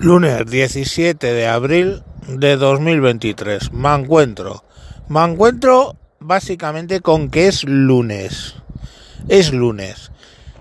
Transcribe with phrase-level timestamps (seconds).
[0.00, 3.70] Lunes 17 de abril de 2023.
[3.74, 4.64] Me encuentro.
[5.10, 8.54] Me encuentro básicamente con que es lunes.
[9.28, 10.10] Es lunes.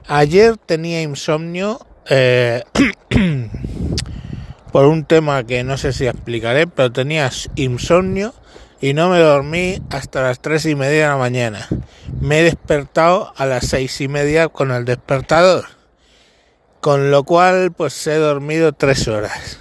[0.09, 1.79] Ayer tenía insomnio
[2.09, 2.63] eh,
[4.73, 8.33] por un tema que no sé si explicaré, pero tenía insomnio
[8.81, 11.65] y no me dormí hasta las tres y media de la mañana.
[12.19, 15.78] Me he despertado a las seis y media con el despertador
[16.81, 19.57] con lo cual pues he dormido tres horas.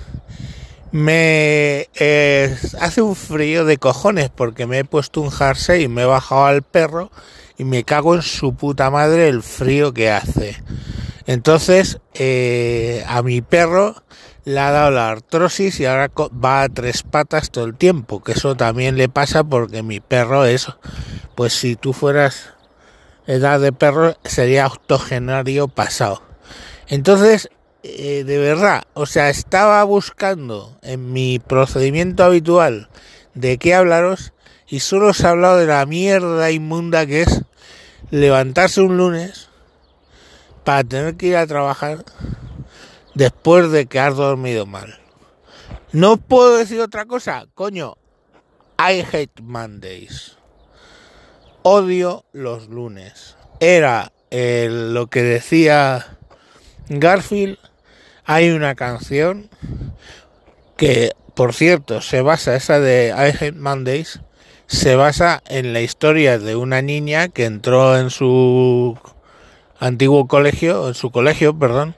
[0.91, 6.03] Me eh, hace un frío de cojones porque me he puesto un jersey y me
[6.03, 7.11] he bajado al perro
[7.59, 10.57] y me cago en su puta madre el frío que hace.
[11.27, 14.03] Entonces eh, a mi perro
[14.45, 18.33] le ha dado la artrosis y ahora va a tres patas todo el tiempo, que
[18.33, 20.69] eso también le pasa porque mi perro es,
[21.35, 22.55] pues si tú fueras
[23.27, 26.28] edad de perro sería octogenario pasado.
[26.89, 27.51] Entonces,
[27.83, 32.89] eh, de verdad, o sea, estaba buscando en mi procedimiento habitual
[33.35, 34.33] de qué hablaros
[34.67, 37.43] y solo os he hablado de la mierda inmunda que es
[38.11, 39.49] levantarse un lunes
[40.65, 42.05] para tener que ir a trabajar
[43.15, 44.99] después de que has dormido mal.
[45.93, 47.97] No puedo decir otra cosa, coño.
[48.79, 50.37] I hate Mondays.
[51.63, 53.37] Odio los lunes.
[53.61, 56.18] Era lo que decía
[56.89, 57.59] Garfield
[58.25, 59.51] hay una canción
[60.77, 64.21] que, por cierto, se basa, esa de I Mondays,
[64.67, 68.99] se basa en la historia de una niña que entró en su
[69.79, 71.95] antiguo colegio, en su colegio, perdón,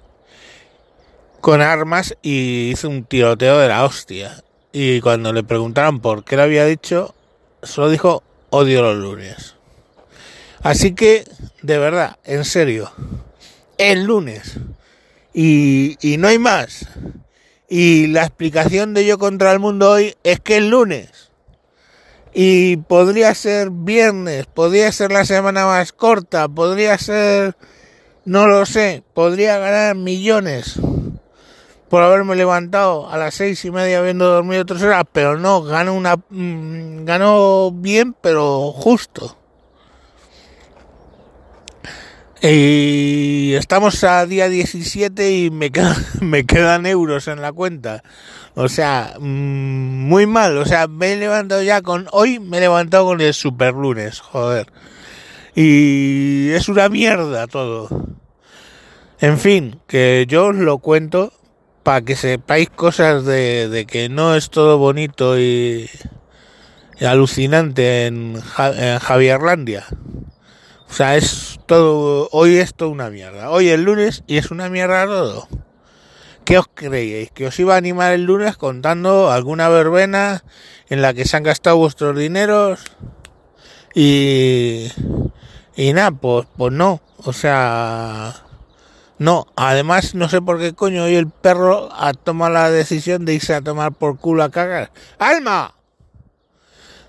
[1.40, 4.42] con armas y hizo un tiroteo de la hostia.
[4.72, 7.14] Y cuando le preguntaron por qué lo había dicho,
[7.62, 9.56] solo dijo odio los lunes.
[10.62, 11.24] Así que,
[11.62, 12.92] de verdad, en serio,
[13.78, 14.58] el lunes
[15.32, 16.86] y, y no hay más.
[17.68, 21.30] Y la explicación de yo contra el mundo hoy es que es lunes.
[22.32, 27.56] Y podría ser viernes, podría ser la semana más corta, podría ser,
[28.24, 30.78] no lo sé, podría ganar millones
[31.90, 35.92] por haberme levantado a las seis y media habiendo dormido tres horas, pero no, gano
[35.92, 39.36] una, mm, gano bien, pero justo.
[42.42, 45.70] Y estamos a día 17 y me,
[46.22, 48.02] me quedan euros en la cuenta.
[48.54, 50.56] O sea, mm, muy mal.
[50.56, 52.08] O sea, me he levantado ya con...
[52.12, 54.68] Hoy me he levantado con el super lunes, joder.
[55.54, 57.88] Y es una mierda todo.
[59.20, 61.34] En fin, que yo os lo cuento
[61.82, 65.90] para que sepáis cosas de, de, que no es todo bonito y,
[66.98, 68.40] y alucinante en,
[68.76, 69.84] en Javierlandia.
[70.90, 73.50] O sea, es todo, hoy es todo una mierda.
[73.50, 75.46] Hoy es lunes y es una mierda todo.
[76.44, 77.30] ¿Qué os creéis?
[77.30, 80.42] ¿Que os iba a animar el lunes contando alguna verbena
[80.88, 82.80] en la que se han gastado vuestros dineros?
[83.94, 84.90] Y,
[85.76, 87.00] y nada, pues, pues no.
[87.18, 88.42] O sea,
[89.18, 89.46] no.
[89.54, 93.54] Además, no sé por qué coño hoy el perro ha tomado la decisión de irse
[93.54, 94.90] a tomar por culo a cagar.
[95.20, 95.72] ¡Alma!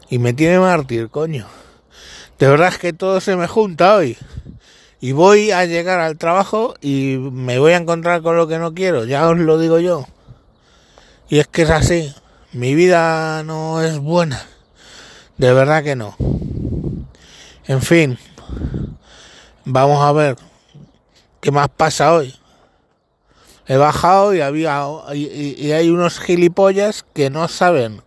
[0.08, 1.48] Y me tiene mártir, coño.
[2.42, 4.18] De verdad es que todo se me junta hoy.
[5.00, 8.74] Y voy a llegar al trabajo y me voy a encontrar con lo que no
[8.74, 10.08] quiero, ya os lo digo yo.
[11.30, 12.16] Y es que es así.
[12.52, 14.44] Mi vida no es buena.
[15.38, 16.16] De verdad que no.
[17.68, 18.18] En fin.
[19.64, 20.36] Vamos a ver
[21.42, 22.34] qué más pasa hoy.
[23.68, 28.02] He bajado y había y, hay unos gilipollas que no saben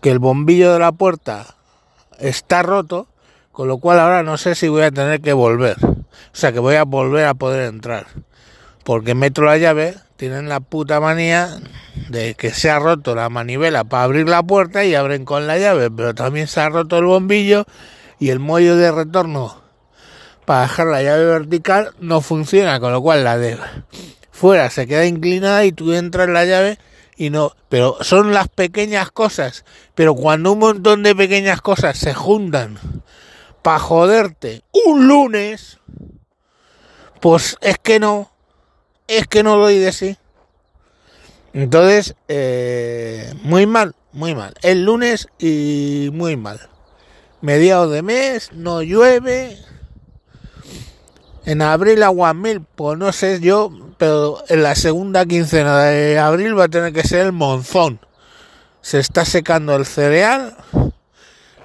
[0.00, 1.58] que el bombillo de la puerta
[2.18, 3.06] está roto
[3.60, 5.76] con lo cual ahora no sé si voy a tener que volver.
[5.84, 8.06] O sea que voy a volver a poder entrar.
[8.84, 11.60] Porque meto la llave, tienen la puta manía
[12.08, 15.58] de que se ha roto la manivela para abrir la puerta y abren con la
[15.58, 17.66] llave, pero también se ha roto el bombillo
[18.18, 19.60] y el muelle de retorno
[20.46, 23.58] para dejar la llave vertical no funciona, con lo cual la de
[24.30, 26.78] fuera se queda inclinada y tú entras en la llave
[27.14, 32.14] y no, pero son las pequeñas cosas, pero cuando un montón de pequeñas cosas se
[32.14, 32.78] juntan
[33.62, 35.78] para joderte un lunes,
[37.20, 38.30] pues es que no,
[39.06, 40.16] es que no doy de sí.
[41.52, 44.54] Entonces, eh, muy mal, muy mal.
[44.62, 46.60] El lunes y muy mal.
[47.40, 49.58] Mediados de mes, no llueve.
[51.44, 56.58] En abril agua mil, pues no sé yo, pero en la segunda quincena de abril
[56.58, 57.98] va a tener que ser el monzón.
[58.82, 60.56] Se está secando el cereal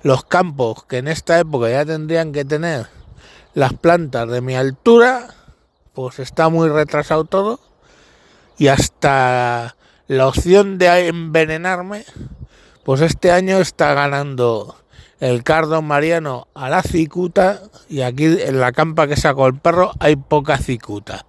[0.05, 2.85] los campos que en esta época ya tendrían que tener
[3.55, 5.29] las plantas de mi altura,
[5.95, 7.59] pues está muy retrasado todo.
[8.59, 9.75] y hasta
[10.05, 12.05] la opción de envenenarme,
[12.83, 14.75] pues este año está ganando
[15.19, 19.91] el cardo mariano a la cicuta y aquí en la campa que sacó el perro
[19.99, 21.25] hay poca cicuta.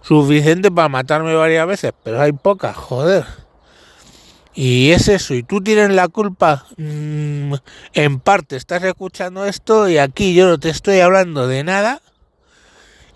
[0.00, 3.26] Suficiente para matarme varias veces, pero hay poca, joder.
[4.58, 7.52] Y es eso, y tú tienes la culpa, mm,
[7.92, 12.00] en parte estás escuchando esto y aquí yo no te estoy hablando de nada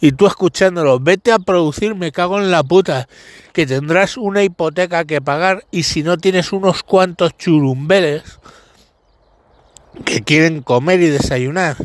[0.02, 3.08] y tú escuchándolo, vete a producir, me cago en la puta,
[3.54, 8.22] que tendrás una hipoteca que pagar y si no tienes unos cuantos churumbeles
[10.04, 11.76] que quieren comer y desayunar.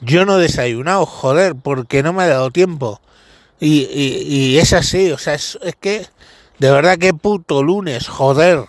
[0.00, 3.00] Yo no he desayunado, joder, porque no me ha dado tiempo.
[3.58, 6.06] Y, y, y es así, o sea, es, es que,
[6.58, 8.64] de verdad que puto lunes, joder.